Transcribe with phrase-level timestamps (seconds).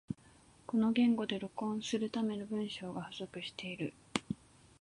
[0.65, 3.93] この言語で録音するための文章が不足している